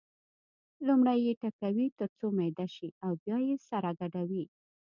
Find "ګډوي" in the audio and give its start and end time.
3.99-4.43